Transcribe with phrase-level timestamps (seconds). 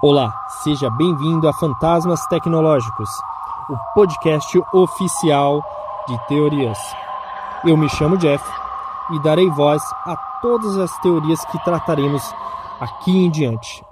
[0.00, 3.10] Olá, seja bem-vindo a Fantasmas Tecnológicos,
[3.68, 5.60] o podcast oficial
[6.06, 6.78] de teorias.
[7.66, 8.44] Eu me chamo Jeff
[9.10, 12.22] e darei voz a todas as teorias que trataremos
[12.78, 13.84] aqui em diante.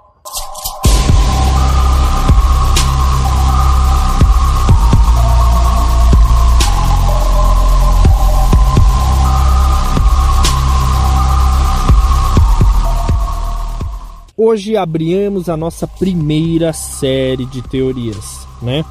[14.39, 18.85] Hoje abrimos a nossa primeira série de teorias, né?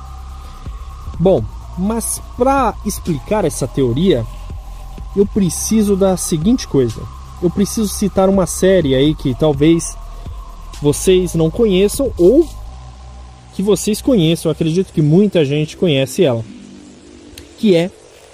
[1.20, 1.40] Bom,
[1.78, 4.26] mas para explicar essa teoria,
[5.14, 7.00] eu preciso da seguinte coisa.
[7.40, 9.96] Eu preciso citar uma série aí que talvez
[10.82, 12.44] vocês não conheçam ou
[13.54, 14.50] que vocês conheçam.
[14.50, 16.44] Acredito que muita gente conhece ela,
[17.56, 17.88] que é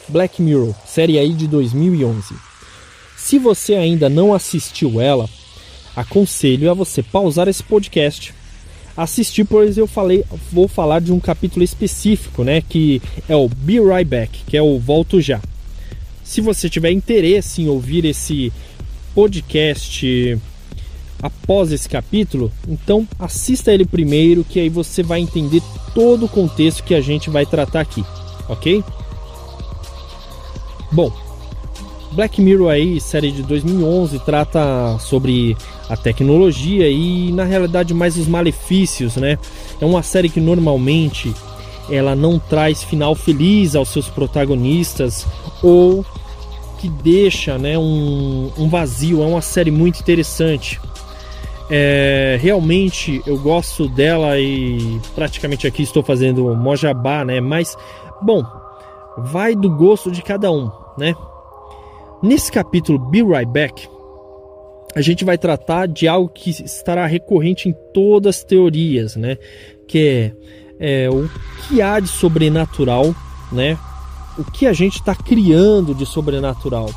[0.09, 2.35] Black Mirror, série aí de 2011.
[3.19, 5.29] Se você ainda não assistiu ela,
[5.95, 8.35] aconselho a você pausar esse podcast,
[8.97, 13.81] assistir, pois eu falei, vou falar de um capítulo específico, né, que é o Be
[13.81, 15.41] Right Back, que é o Volto Já.
[16.23, 18.53] Se você tiver interesse em ouvir esse
[19.15, 20.39] podcast
[21.23, 25.63] após esse capítulo, então assista ele primeiro, que aí você vai entender
[25.95, 28.05] todo o contexto que a gente vai tratar aqui,
[28.49, 28.83] ok?
[30.91, 31.13] Bom,
[32.13, 35.57] Black Mirror aí, série de 2011, trata sobre
[35.89, 39.39] a tecnologia e na realidade mais os malefícios, né?
[39.81, 41.35] É uma série que normalmente
[41.91, 45.27] ela não traz final feliz aos seus protagonistas
[45.63, 46.05] ou
[46.79, 49.23] que deixa, né, um, um vazio.
[49.23, 50.81] É uma série muito interessante.
[51.71, 57.41] É, realmente eu gosto dela e praticamente aqui estou fazendo mojabá, né?
[57.41, 57.77] Mas
[58.21, 58.45] bom,
[59.17, 61.15] vai do gosto de cada um, né?
[62.23, 63.89] Nesse capítulo Be Right Back,
[64.95, 69.37] a gente vai tratar de algo que estará recorrente em todas as teorias, né?
[69.89, 70.33] Que
[70.79, 71.29] é, é o
[71.67, 73.13] que há de sobrenatural,
[73.51, 73.77] né?
[74.39, 76.91] O que a gente está criando de sobrenatural?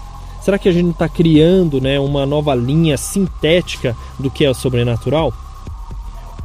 [0.44, 4.54] Será que a gente está criando, né, uma nova linha sintética do que é o
[4.54, 5.34] sobrenatural?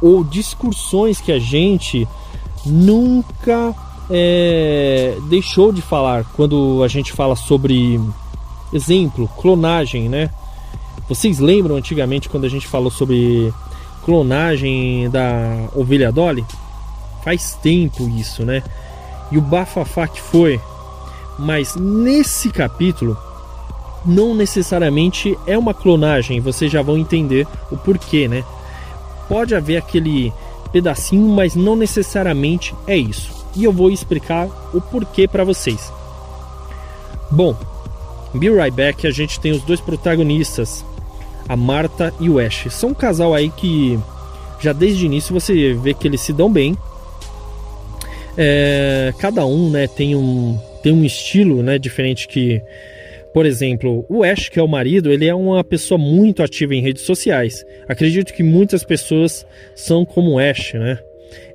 [0.01, 2.09] Ou discussões que a gente
[2.65, 3.75] nunca
[4.09, 8.01] é, deixou de falar quando a gente fala sobre
[8.73, 10.31] Exemplo, clonagem, né?
[11.09, 13.53] Vocês lembram antigamente quando a gente falou sobre
[14.05, 16.45] clonagem da ovelha Dolly?
[17.25, 18.63] Faz tempo isso, né?
[19.31, 20.61] E o bafafá que foi.
[21.39, 23.17] Mas nesse capítulo,
[24.05, 28.45] não necessariamente é uma clonagem, vocês já vão entender o porquê, né?
[29.29, 30.33] Pode haver aquele
[30.73, 33.33] pedacinho, mas não necessariamente é isso.
[33.57, 35.93] E eu vou explicar o porquê para vocês.
[37.31, 37.57] Bom,
[38.35, 40.85] Be Right Back a gente tem os dois protagonistas,
[41.49, 42.67] a Marta e o Ash.
[42.71, 43.99] São um casal aí que
[44.61, 46.77] já desde o início você vê que eles se dão bem.
[48.37, 52.63] É, cada um né, tem, um, tem um estilo né, diferente que.
[53.33, 56.83] Por exemplo, o Ash, que é o marido, ele é uma pessoa muito ativa em
[56.83, 57.65] redes sociais.
[57.89, 60.99] Acredito que muitas pessoas são como o Ash, né?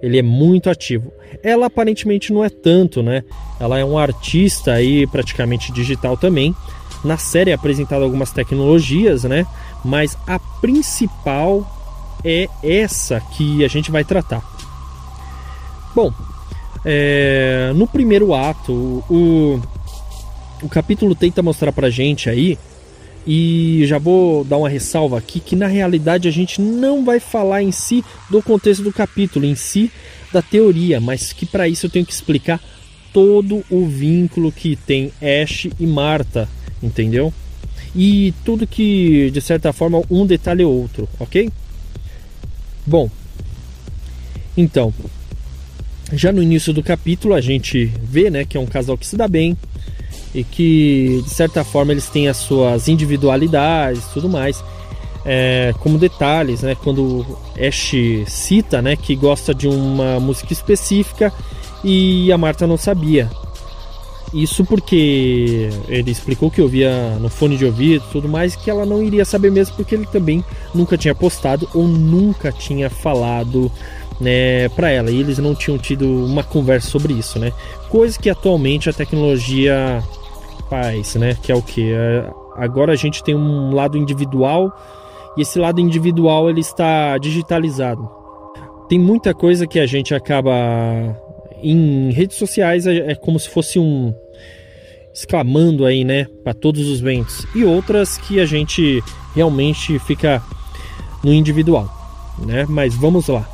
[0.02, 1.12] Ele é muito ativo.
[1.44, 3.24] Ela aparentemente não é tanto, né?
[3.59, 6.56] Ela é um artista aí praticamente digital também.
[7.03, 9.46] Na série é apresentado algumas tecnologias, né?
[9.84, 11.69] Mas a principal
[12.24, 14.44] é essa que a gente vai tratar.
[15.96, 16.12] Bom,
[16.84, 18.74] é, no primeiro ato,
[19.09, 19.62] o,
[20.62, 22.58] o capítulo tenta mostrar pra gente aí
[23.28, 27.63] e já vou dar uma ressalva aqui que na realidade a gente não vai falar
[27.63, 29.91] em si do contexto do capítulo, em si
[30.31, 32.62] da teoria, mas que para isso eu tenho que explicar
[33.12, 36.50] todo o vínculo que tem Ash e Marta,
[36.84, 37.34] entendeu?
[37.96, 41.50] E tudo que de certa forma um detalhe ou outro, ok?
[42.85, 43.09] Bom,
[44.56, 44.94] então
[46.14, 49.16] já no início do capítulo a gente vê, né, que é um casal que se
[49.16, 49.58] dá bem,
[50.35, 54.63] e que de certa forma eles têm as suas individualidades tudo mais.
[55.28, 57.25] É, como detalhes, né, quando
[57.57, 57.94] Ash
[58.28, 61.34] cita né, que gosta de uma música específica
[61.84, 63.32] e a Marta não sabia.
[64.32, 69.02] Isso porque ele explicou que ouvia no fone de ouvido tudo mais, que ela não
[69.02, 70.43] iria saber mesmo, porque ele também
[70.73, 73.72] nunca tinha postado ou nunca tinha falado
[74.20, 75.09] né, para ela.
[75.09, 77.52] E eles não tinham tido uma conversa sobre isso, né?
[77.90, 80.03] Coisa que atualmente a tecnologia
[80.70, 81.38] faz, né?
[81.41, 81.91] Que é o que?
[81.91, 84.72] É, agora a gente tem um lado individual
[85.38, 88.09] e esse lado individual ele está digitalizado.
[88.88, 90.53] Tem muita coisa que a gente acaba
[91.62, 94.14] em redes sociais é, é como se fosse um
[95.14, 97.47] exclamando aí, né, para todos os ventos.
[97.56, 99.02] E outras que a gente
[99.34, 100.44] realmente fica
[101.23, 101.90] no individual,
[102.38, 102.66] né?
[102.68, 103.47] Mas vamos lá.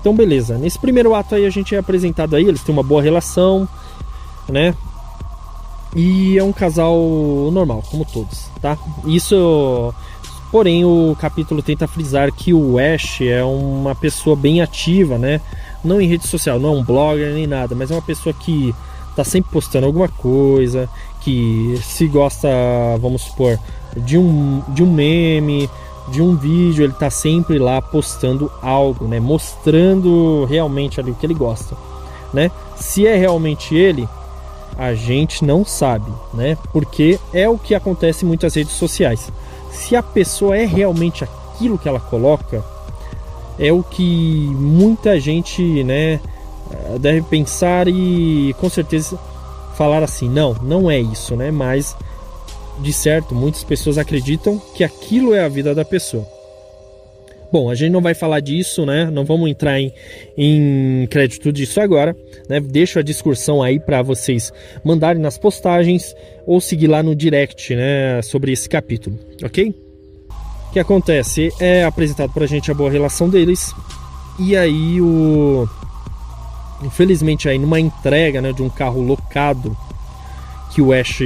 [0.00, 0.56] Então, beleza.
[0.56, 3.68] Nesse primeiro ato aí a gente é apresentado aí, eles têm uma boa relação,
[4.48, 4.74] né?
[5.96, 6.94] E é um casal
[7.50, 8.76] normal, como todos, tá?
[9.06, 9.94] Isso.
[10.52, 15.40] Porém, o capítulo tenta frisar que o Ash é uma pessoa bem ativa, né?
[15.82, 18.74] Não em rede social, não é um blogger nem nada, mas é uma pessoa que
[19.16, 20.86] tá sempre postando alguma coisa,
[21.22, 22.48] que se gosta,
[23.00, 23.58] vamos supor,
[23.96, 25.68] de um, de um meme,
[26.08, 29.18] de um vídeo, ele tá sempre lá postando algo, né?
[29.18, 31.74] Mostrando realmente ali o que ele gosta,
[32.34, 32.50] né?
[32.76, 34.06] Se é realmente ele,
[34.76, 36.56] a gente não sabe, né?
[36.72, 39.32] Porque é o que acontece em muitas redes sociais.
[39.70, 42.64] Se a pessoa é realmente aquilo que ela coloca,
[43.58, 46.20] é o que muita gente, né,
[47.00, 49.18] deve pensar e com certeza
[49.74, 51.50] falar assim, não, não é isso, né?
[51.50, 51.96] Mas
[52.78, 56.26] de certo, muitas pessoas acreditam que aquilo é a vida da pessoa.
[57.56, 59.10] Bom, a gente não vai falar disso, né?
[59.10, 59.90] Não vamos entrar em,
[60.36, 62.14] em crédito disso agora,
[62.50, 62.60] né?
[62.60, 64.52] Deixo a discussão aí para vocês
[64.84, 66.14] mandarem nas postagens
[66.46, 68.20] ou seguir lá no direct, né?
[68.20, 69.74] Sobre esse capítulo, ok?
[70.68, 71.50] O que acontece?
[71.58, 73.74] É apresentado pra gente a boa relação deles
[74.38, 75.66] e aí o...
[76.84, 79.74] Infelizmente aí numa entrega né, de um carro locado
[80.74, 81.22] que o Ash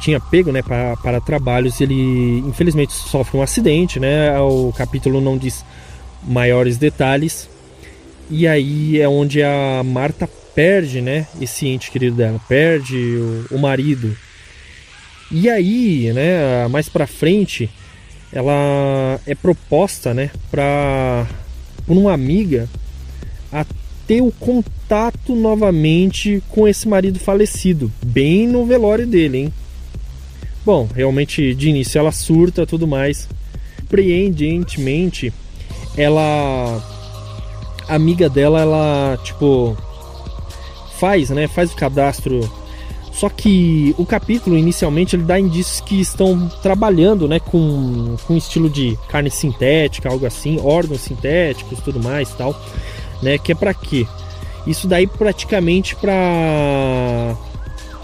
[0.00, 4.38] tinha pego né, para, para trabalhos, ele infelizmente sofre um acidente, né?
[4.40, 5.64] O capítulo não diz
[6.26, 7.48] maiores detalhes.
[8.30, 13.58] E aí é onde a Marta perde, né, esse ente querido dela, perde o, o
[13.58, 14.16] marido.
[15.30, 17.70] E aí, né, mais para frente,
[18.32, 21.26] ela é proposta, né, para
[21.86, 22.68] por uma amiga
[23.52, 23.64] a
[24.06, 29.52] ter o contato novamente com esse marido falecido, bem no velório dele, hein?
[30.64, 33.28] Bom, realmente de início ela surta tudo mais.
[33.88, 35.32] Preendentemente,
[35.96, 36.80] ela.
[37.88, 39.76] A amiga dela, ela, tipo.
[40.98, 41.48] Faz, né?
[41.48, 42.50] Faz o cadastro.
[43.12, 48.70] Só que o capítulo inicialmente ele dá indícios que estão trabalhando, né, com, com estilo
[48.70, 52.58] de carne sintética, algo assim, órgãos sintéticos, tudo mais, tal,
[53.20, 53.36] né?
[53.36, 54.06] Que é para quê?
[54.66, 57.36] Isso daí praticamente para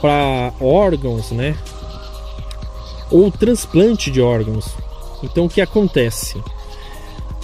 [0.01, 1.57] para órgãos, né?
[3.11, 4.75] Ou transplante de órgãos.
[5.23, 6.43] Então o que acontece?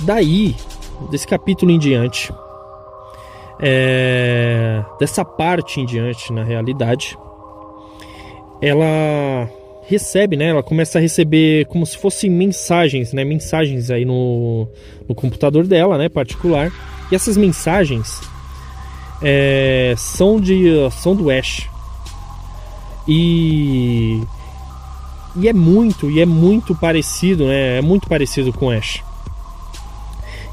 [0.02, 0.56] Daí,
[1.10, 2.32] desse capítulo em diante,
[3.60, 7.16] é, dessa parte em diante, na realidade,
[8.60, 9.48] ela
[9.86, 10.48] recebe, né?
[10.48, 13.24] Ela começa a receber como se fossem mensagens, né?
[13.24, 14.68] Mensagens aí no,
[15.08, 16.08] no computador dela, né?
[16.08, 16.72] Particular.
[17.10, 18.20] E essas mensagens
[19.22, 21.68] é, são de são do Ash.
[23.06, 24.22] E
[25.34, 27.78] e é muito, e é muito parecido, né?
[27.78, 29.02] É muito parecido com Ash.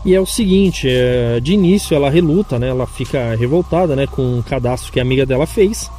[0.06, 2.70] E é o seguinte, é, de início ela reluta, né?
[2.70, 4.08] Ela fica revoltada, né?
[4.08, 5.92] Com o cadastro que a amiga dela fez.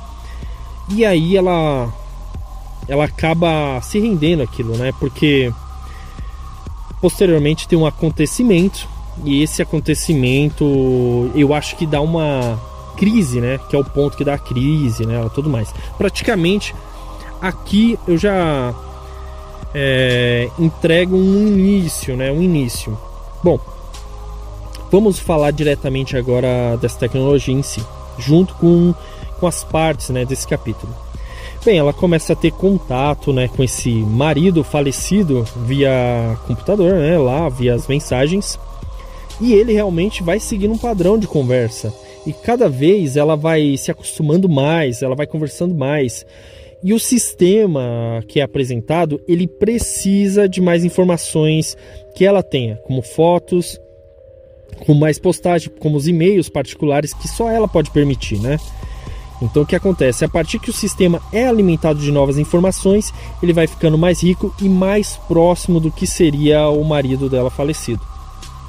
[0.88, 1.92] E aí ela
[2.88, 4.92] ela acaba se rendendo aquilo, né?
[4.98, 5.52] Porque
[7.00, 8.88] posteriormente tem um acontecimento
[9.24, 12.58] e esse acontecimento eu acho que dá uma
[12.96, 13.58] crise, né?
[13.68, 15.28] Que é o ponto que dá a crise, né?
[15.34, 15.72] Tudo mais.
[15.98, 16.74] Praticamente
[17.40, 18.74] aqui eu já
[19.74, 22.30] é, entrego um início, né?
[22.30, 22.96] Um início.
[23.42, 23.58] Bom,
[24.90, 27.84] vamos falar diretamente agora dessa tecnologia em si,
[28.18, 28.94] junto com,
[29.38, 30.92] com as partes né, desse capítulo.
[31.64, 37.48] Bem, ela começa a ter contato né, com esse marido falecido via computador, né, lá
[37.50, 38.58] via as mensagens,
[39.40, 41.92] e ele realmente vai seguindo um padrão de conversa.
[42.26, 46.26] E cada vez ela vai se acostumando mais, ela vai conversando mais.
[46.82, 51.76] E o sistema que é apresentado, ele precisa de mais informações
[52.14, 53.78] que ela tenha, como fotos,
[54.86, 58.58] com mais postagem, como os e-mails particulares que só ela pode permitir, né?
[59.42, 60.24] Então o que acontece?
[60.24, 64.54] A partir que o sistema é alimentado de novas informações, ele vai ficando mais rico
[64.60, 68.00] e mais próximo do que seria o marido dela falecido.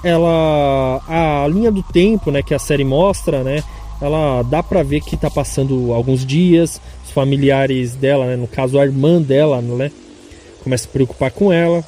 [0.04, 3.64] Ela a linha do tempo, né, que a série mostra, né,
[4.02, 6.82] ela dá para ver que está passando alguns dias,
[7.14, 9.92] familiares dela, né, no caso a irmã dela, né,
[10.64, 11.84] começa a se preocupar com ela,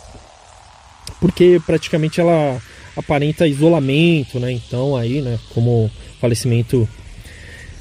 [1.19, 2.61] porque praticamente ela
[2.95, 4.51] aparenta isolamento, né?
[4.51, 5.89] Então aí, né, como
[6.19, 6.87] falecimento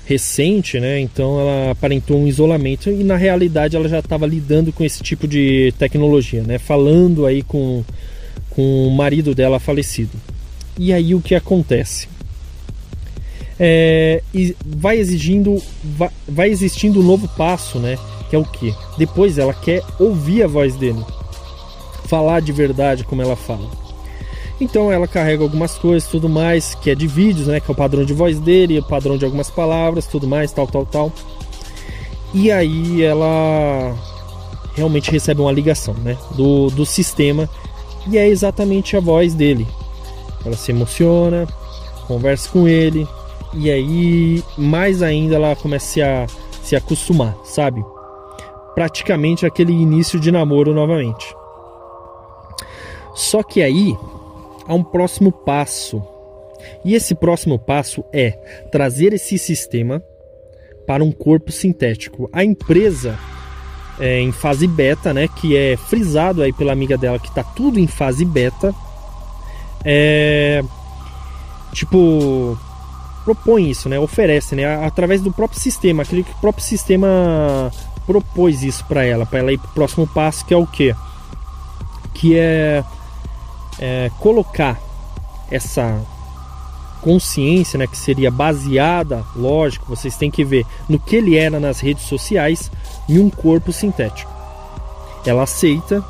[0.05, 1.01] recente, né?
[1.01, 5.27] Então ela aparentou um isolamento e na realidade ela já estava lidando com esse tipo
[5.29, 6.59] de tecnologia, né?
[6.59, 7.85] Falando aí com
[8.51, 10.13] com o marido dela falecido.
[10.79, 12.07] E aí o que acontece?
[13.59, 17.99] É, e vai exigindo, vai, vai existindo um novo passo, né?
[18.29, 18.75] Que é o que?
[18.97, 21.05] Depois ela quer ouvir a voz dele,
[22.07, 23.71] falar de verdade como ela fala.
[24.61, 27.61] Então ela carrega algumas coisas, tudo mais, que é de vídeos, né?
[27.61, 30.67] Que é o padrão de voz dele, o padrão de algumas palavras, tudo mais, tal,
[30.67, 31.13] tal, tal.
[32.33, 33.95] E aí ela
[34.75, 36.17] realmente recebe uma ligação, né?
[36.37, 37.49] Do, do sistema
[38.09, 39.67] e é exatamente a voz dele.
[40.45, 41.47] Ela se emociona,
[42.07, 43.07] conversa com ele
[43.55, 46.27] e aí mais ainda ela começa a
[46.63, 47.85] se acostumar, sabe?
[48.75, 51.35] Praticamente aquele início de namoro novamente.
[53.15, 53.97] Só que aí
[54.67, 56.03] há um próximo passo.
[56.85, 58.31] E esse próximo passo é
[58.71, 60.03] trazer esse sistema
[60.87, 62.31] para um corpo sintético.
[62.33, 63.19] A empresa
[64.01, 67.79] é, em fase beta, né, que é frisado aí pela amiga dela que está tudo
[67.79, 68.75] em fase beta,
[69.85, 70.63] é,
[71.73, 72.59] tipo
[73.25, 77.71] propõe isso, né, oferece, né, através do próprio sistema, aquele que o próprio sistema
[78.07, 80.95] propôs isso para ela, para ela ir para o próximo passo, que é o quê?
[82.15, 82.85] Que é,
[83.79, 84.79] é colocar
[85.51, 86.01] essa
[87.01, 91.81] consciência, né, que seria baseada, lógico, vocês têm que ver no que ele era nas
[91.81, 92.71] redes sociais,
[93.09, 94.31] em um corpo sintético.
[95.27, 96.03] Ela aceita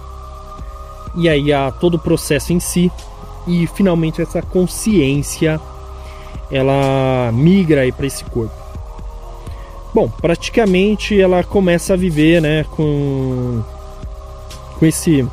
[1.15, 2.91] e aí há todo o processo em si
[3.47, 5.61] e finalmente essa consciência
[6.53, 8.55] ela migra para esse corpo.
[9.95, 13.63] Bom, praticamente ela começa a viver, né, com
[14.79, 15.27] com esse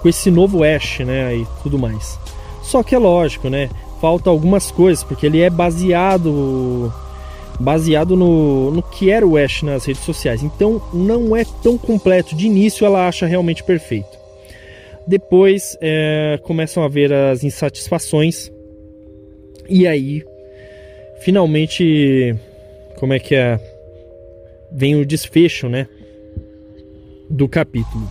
[0.00, 2.18] com esse novo Ash, né, e tudo mais.
[2.62, 3.70] Só que é lógico, né?
[4.04, 6.92] falta algumas coisas, porque ele é baseado
[7.58, 10.42] baseado no, no que era o Ash nas redes sociais.
[10.42, 12.36] Então não é tão completo.
[12.36, 14.18] De início ela acha realmente perfeito.
[15.06, 18.52] Depois é, começam a ver as insatisfações.
[19.70, 20.22] E aí,
[21.24, 22.36] finalmente,
[22.98, 23.58] como é que é?
[24.70, 25.88] Vem o desfecho, né?
[27.30, 28.06] Do capítulo.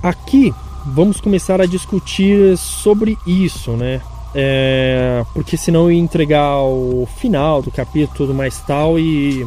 [0.00, 0.54] Aqui
[0.86, 4.00] vamos começar a discutir sobre isso, né?
[4.32, 9.44] É, porque senão eu ia entregar o final do capítulo tudo mais tal e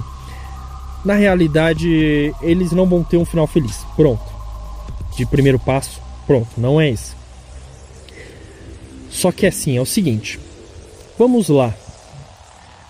[1.06, 3.86] na realidade eles não vão ter um final feliz.
[3.96, 4.34] Pronto.
[5.16, 7.14] De primeiro passo, pronto, não é esse.
[9.10, 10.38] Só que assim, é o seguinte.
[11.18, 11.74] Vamos lá.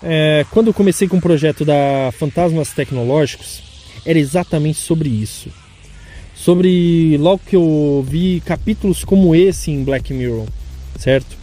[0.06, 3.62] É, quando eu comecei com o projeto da Fantasmas Tecnológicos,
[4.04, 5.48] era exatamente sobre isso.
[6.34, 10.46] Sobre logo que eu vi capítulos como esse em Black Mirror,
[10.98, 11.38] certo?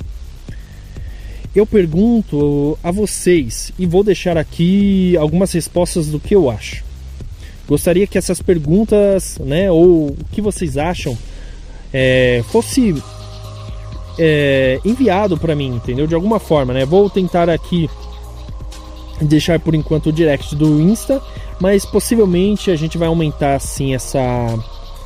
[1.56, 6.84] Eu pergunto a vocês e vou deixar aqui algumas respostas do que eu acho.
[7.68, 11.18] Gostaria que essas perguntas, né, ou o que vocês acham,
[11.91, 12.96] é, fosse
[14.20, 16.06] é, enviado para mim, entendeu?
[16.06, 16.86] De alguma forma, né?
[16.86, 17.89] Vou tentar aqui
[19.22, 21.22] deixar por enquanto o direct do Insta,
[21.60, 24.20] mas possivelmente a gente vai aumentar assim essa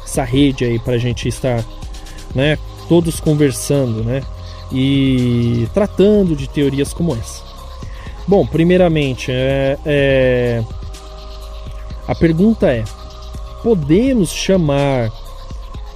[0.04, 1.66] essa rede aí para a gente estar,
[2.34, 4.22] né, todos conversando, né?
[4.72, 7.44] e tratando de teorias como essa.
[8.28, 10.64] Bom, primeiramente, é, é,
[12.08, 12.84] a pergunta é:
[13.62, 15.12] podemos chamar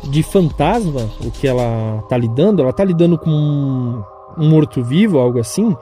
[0.04, 2.62] de fantasma o que ela está lidando?
[2.62, 4.04] Ela está lidando com um,
[4.50, 5.76] morto-vivo, algo assim?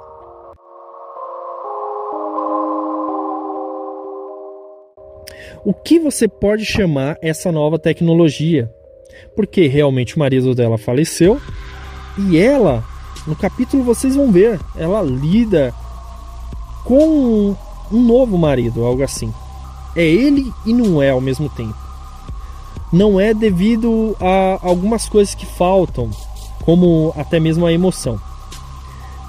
[5.64, 8.72] O que você pode chamar essa nova tecnologia?
[9.36, 11.42] Porque realmente o marido dela faleceu
[12.18, 12.84] e ela,
[13.26, 15.74] no capítulo vocês vão ver, ela lida
[16.84, 17.56] com
[17.92, 19.34] um novo marido, algo assim.
[19.96, 21.76] É ele e não é ao mesmo tempo.
[22.92, 26.10] Não é devido a algumas coisas que faltam,
[26.64, 28.20] como até mesmo a emoção,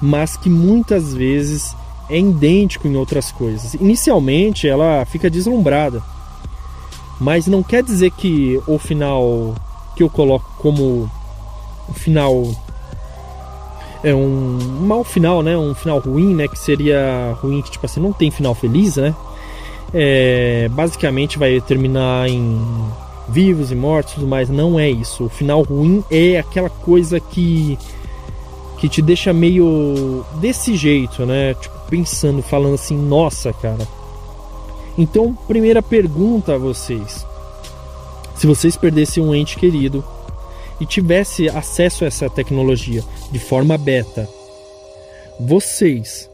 [0.01, 1.75] mas que muitas vezes
[2.09, 3.73] é idêntico em outras coisas.
[3.73, 6.01] Inicialmente ela fica deslumbrada,
[7.19, 9.55] mas não quer dizer que o final
[9.95, 11.09] que eu coloco como
[11.93, 12.43] final
[14.03, 15.57] é um mau final, né?
[15.57, 16.47] Um final ruim, né?
[16.47, 19.13] Que seria ruim que tipo assim não tem final feliz, né?
[19.93, 22.59] É, basicamente vai terminar em
[23.27, 24.49] vivos e mortos, mais.
[24.49, 25.25] Não é isso.
[25.25, 27.77] O final ruim é aquela coisa que
[28.77, 31.53] que te deixa meio desse jeito, né?
[31.55, 33.85] Tipo pensando, falando assim, nossa, cara.
[34.99, 37.25] Então, primeira pergunta a vocês:
[38.35, 40.03] se vocês perdessem um ente querido
[40.77, 43.01] e tivesse acesso a essa tecnologia
[43.31, 44.27] de forma beta,
[45.39, 46.29] vocês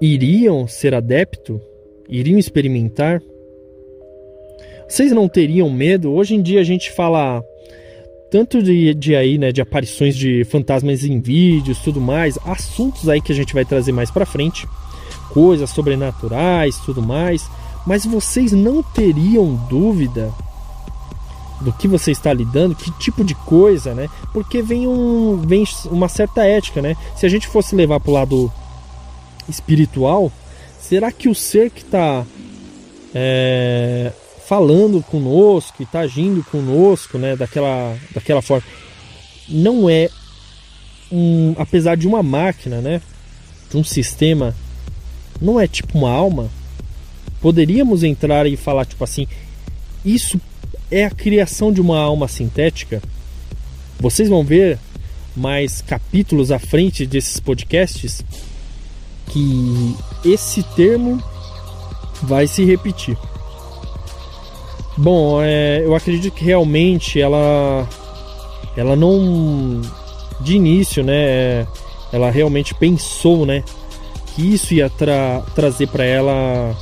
[0.00, 1.60] iriam ser adepto?
[2.08, 3.22] Iriam experimentar?
[4.88, 6.10] Vocês não teriam medo?
[6.12, 7.44] Hoje em dia a gente fala
[8.30, 13.20] tanto de, de aí, né, de aparições de fantasmas em vídeos, tudo mais, assuntos aí
[13.20, 14.66] que a gente vai trazer mais para frente,
[15.32, 17.48] coisas sobrenaturais, tudo mais,
[17.86, 20.32] mas vocês não teriam dúvida
[21.60, 24.08] do que você está lidando, que tipo de coisa, né?
[24.32, 26.96] Porque vem, um, vem uma certa ética, né?
[27.16, 28.52] Se a gente fosse levar para o lado
[29.48, 30.32] espiritual,
[30.80, 32.24] será que o ser que está
[33.14, 34.12] é,
[34.46, 37.36] falando conosco, está agindo conosco, né?
[37.36, 38.66] Daquela, daquela forma,
[39.48, 40.08] não é
[41.12, 43.02] um, apesar de uma máquina, né?
[43.70, 44.54] De um sistema,
[45.40, 46.48] não é tipo uma alma.
[47.40, 49.26] Poderíamos entrar e falar tipo assim,
[50.04, 50.40] isso
[50.90, 53.02] é a criação de uma alma sintética.
[53.98, 54.78] Vocês vão ver
[55.36, 58.24] mais capítulos à frente desses podcasts
[59.26, 61.22] que esse termo
[62.22, 63.16] vai se repetir.
[64.96, 67.88] Bom, é, eu acredito que realmente ela,
[68.76, 69.80] ela não,
[70.40, 71.66] de início, né,
[72.12, 73.64] ela realmente pensou, né,
[74.34, 76.74] que isso ia tra trazer para ela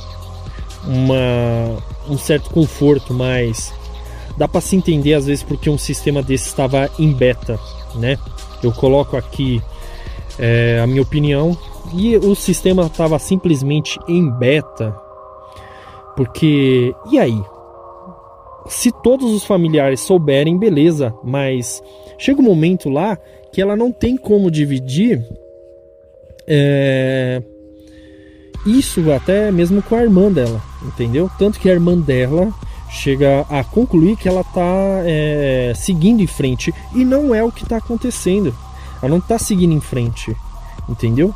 [0.85, 1.77] uma,
[2.09, 3.73] um certo conforto, mas
[4.37, 7.59] dá para se entender às vezes porque um sistema desse estava em beta,
[7.95, 8.17] né?
[8.63, 9.61] Eu coloco aqui
[10.37, 11.57] é, a minha opinião
[11.93, 14.95] e o sistema estava simplesmente em beta,
[16.15, 17.41] porque e aí?
[18.67, 21.81] Se todos os familiares souberem, beleza, mas
[22.19, 23.17] chega um momento lá
[23.51, 25.25] que ela não tem como dividir
[26.49, 27.43] é,
[28.65, 31.29] isso até mesmo com a irmã dela, entendeu?
[31.37, 32.51] Tanto que a irmã dela
[32.89, 34.63] chega a concluir que ela está
[35.05, 38.53] é, seguindo em frente e não é o que está acontecendo.
[39.01, 40.35] Ela não está seguindo em frente,
[40.89, 41.33] entendeu?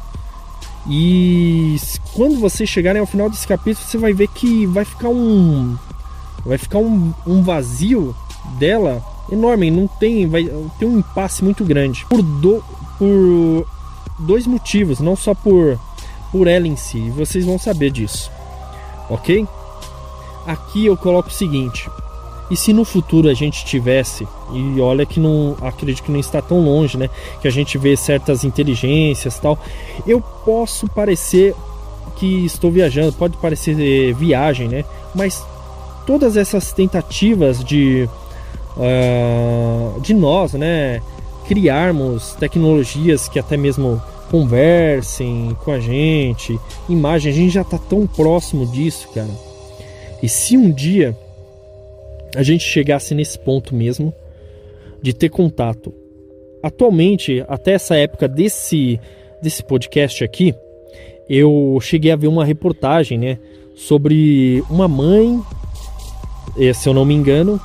[0.89, 1.77] E
[2.13, 5.77] quando vocês chegarem ao final desse capítulo, você vai ver que vai ficar um
[6.46, 8.13] vai ficar um, um vazio
[8.60, 9.01] dela
[9.32, 10.43] enorme, não tem vai
[10.77, 12.62] ter um impasse muito grande por, do,
[13.00, 13.65] por
[14.20, 15.79] dois motivos, não só por
[16.32, 17.12] por ela em si.
[17.12, 18.32] Vocês vão saber disso,
[19.10, 19.48] ok?
[20.48, 21.89] Aqui eu coloco o seguinte:
[22.50, 26.41] e se no futuro a gente tivesse, e olha que não acredito que não está
[26.41, 27.10] tão longe, né?
[27.41, 29.58] Que a gente vê certas inteligências tal,
[30.05, 31.55] eu posso parecer
[32.15, 34.86] que estou viajando, pode parecer viagem, né?
[35.15, 35.45] Mas
[36.06, 38.10] todas essas tentativas de
[38.78, 41.02] uh, de nós, né?
[41.47, 48.08] Criarmos tecnologias que até mesmo conversem com a gente, imagem, a gente já está tão
[48.08, 49.29] próximo disso, cara.
[50.21, 51.15] E se um dia
[52.36, 54.13] a gente chegasse nesse ponto mesmo
[55.01, 55.93] de ter contato,
[56.63, 58.99] atualmente, até essa época desse,
[59.41, 60.56] desse podcast aqui,
[61.29, 63.38] eu cheguei a ver uma reportagem, né,
[63.75, 65.41] sobre uma mãe,
[66.58, 67.60] eh, se eu não me engano,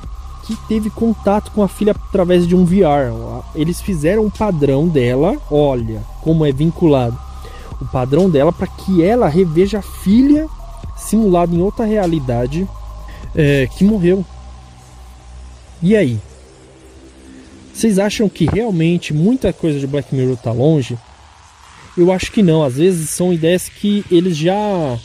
[0.49, 3.13] que teve contato com a filha através de um VR.
[3.53, 7.17] Eles fizeram um padrão dela, olha como é vinculado.
[7.79, 10.47] O padrão dela para que ela reveja a filha
[10.97, 12.67] simulado em outra realidade
[13.35, 14.25] é, que morreu.
[15.83, 16.19] E aí?
[17.71, 20.97] Vocês acham que realmente muita coisa de Black Mirror tá longe?
[21.95, 22.63] Eu acho que não.
[22.63, 24.97] Às vezes são ideias que eles já,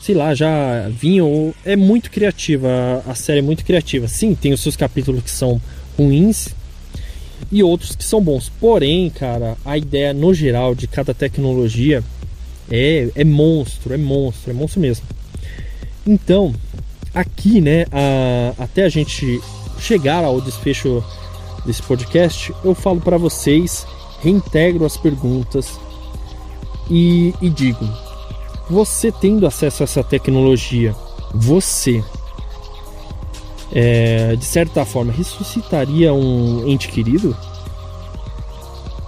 [0.00, 1.54] sei lá, já vinham.
[1.64, 3.02] É muito criativa.
[3.06, 4.08] A série é muito criativa.
[4.08, 5.60] Sim, tem os seus capítulos que são
[5.96, 6.54] ruins
[7.50, 8.50] e outros que são bons.
[8.60, 12.02] Porém, cara, a ideia no geral de cada tecnologia
[12.70, 15.06] é, é monstro, é monstro, é monstro mesmo.
[16.06, 16.54] Então,
[17.14, 19.40] aqui, né, a, até a gente
[19.78, 21.04] chegar ao desfecho
[21.64, 23.86] desse podcast, eu falo para vocês,
[24.22, 25.78] reintegro as perguntas
[26.90, 27.84] e, e digo:
[28.68, 30.94] você tendo acesso a essa tecnologia,
[31.34, 32.04] você
[33.72, 37.36] é, de certa forma ressuscitaria um ente querido?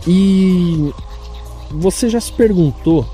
[0.06, 0.92] E
[1.70, 3.04] você já se perguntou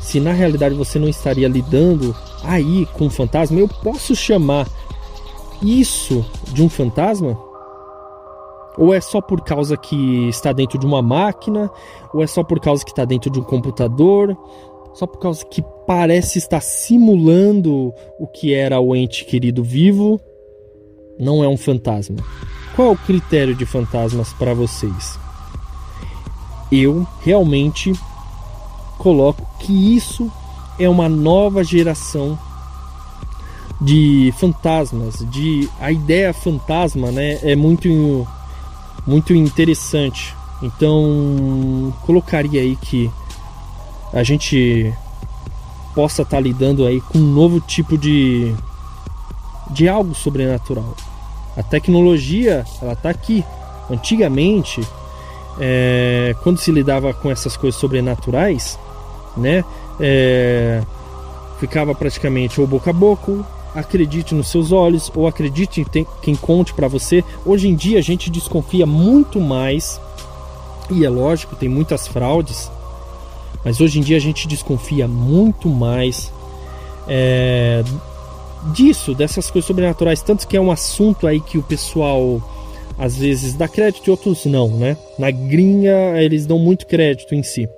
[0.00, 4.66] se na realidade você não estaria lidando aí com um fantasma, eu posso chamar
[5.62, 7.38] isso de um fantasma?
[8.76, 11.70] Ou é só por causa que está dentro de uma máquina?
[12.12, 14.36] Ou é só por causa que está dentro de um computador?
[14.94, 20.20] Só por causa que parece estar simulando o que era o ente querido vivo?
[21.18, 22.16] Não é um fantasma.
[22.74, 25.18] Qual é o critério de fantasmas para vocês?
[26.70, 27.92] Eu realmente
[28.98, 30.30] coloco que isso
[30.78, 32.38] é uma nova geração
[33.80, 38.26] de fantasmas, de a ideia fantasma, né, é muito
[39.06, 40.34] muito interessante.
[40.62, 43.10] Então, colocaria aí que
[44.12, 44.92] a gente
[45.94, 48.54] possa estar tá lidando aí com um novo tipo de
[49.70, 50.94] de algo sobrenatural.
[51.56, 53.44] A tecnologia, ela está aqui.
[53.90, 54.82] Antigamente,
[55.58, 58.78] é, quando se lidava com essas coisas sobrenaturais,
[59.36, 59.64] né?
[60.00, 60.82] É,
[61.58, 63.44] ficava praticamente ou boca a boca
[63.74, 67.24] acredite nos seus olhos ou acredite em quem conte para você.
[67.44, 70.00] Hoje em dia a gente desconfia muito mais,
[70.90, 72.70] e é lógico, tem muitas fraudes,
[73.64, 76.32] mas hoje em dia a gente desconfia muito mais
[77.08, 77.82] é,
[78.72, 82.40] disso, dessas coisas sobrenaturais, tanto que é um assunto aí que o pessoal
[82.98, 84.96] às vezes dá crédito e outros não, né?
[85.18, 87.68] Na gringa eles dão muito crédito em si.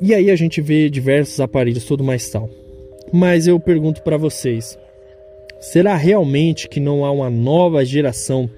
[0.00, 2.48] E aí a gente vê diversos aparelhos, tudo mais tal.
[3.12, 4.78] Mas eu pergunto para vocês:
[5.60, 8.48] será realmente que não há uma nova geração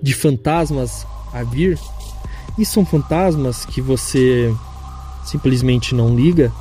[0.00, 1.78] de fantasmas a vir?
[2.58, 4.54] E são fantasmas que você
[5.24, 6.52] simplesmente não liga?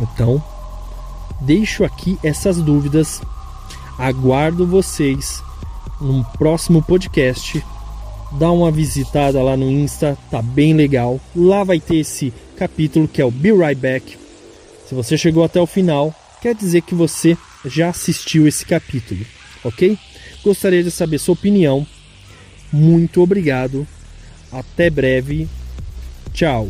[0.00, 0.42] Então,
[1.40, 3.22] deixo aqui essas dúvidas.
[3.98, 5.42] Aguardo vocês
[6.00, 7.64] no próximo podcast.
[8.32, 11.20] Dá uma visitada lá no Insta, tá bem legal.
[11.36, 14.18] Lá vai ter esse capítulo que é o Be Right Back.
[14.88, 19.24] Se você chegou até o final, quer dizer que você já assistiu esse capítulo,
[19.62, 19.98] ok?
[20.42, 21.86] Gostaria de saber sua opinião.
[22.72, 23.86] Muito obrigado.
[24.52, 25.48] Até breve.
[26.32, 26.68] Tchau.